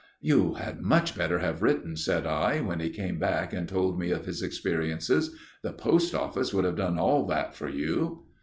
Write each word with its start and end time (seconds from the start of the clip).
"You 0.19 0.55
had 0.55 0.81
much 0.81 1.15
better 1.15 1.37
have 1.37 1.61
written," 1.61 1.95
said 1.95 2.25
I, 2.25 2.59
when 2.61 2.79
he 2.79 2.89
came 2.89 3.19
back 3.19 3.53
and 3.53 3.69
told 3.69 3.99
me 3.99 4.09
of 4.09 4.25
his 4.25 4.41
experiences. 4.41 5.35
"The 5.61 5.73
post 5.73 6.15
office 6.15 6.51
would 6.55 6.65
have 6.65 6.77
done 6.77 6.97
all 6.97 7.27
that 7.27 7.53
for 7.53 7.69
you." 7.69 8.23